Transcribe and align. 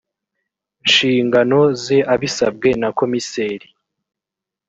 nshingano 0.85 1.59
ze 1.81 1.97
abisabwe 2.13 2.69
na 2.81 2.89
komiseri 2.99 3.67